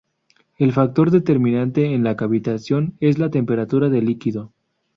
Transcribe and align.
El 0.57 0.71
factor 0.71 1.11
determinante 1.11 1.85
en 1.93 2.03
la 2.03 2.15
cavitación 2.15 2.95
es 3.01 3.19
la 3.19 3.29
temperatura 3.29 3.87
del 3.89 4.05
líquido. 4.05 4.51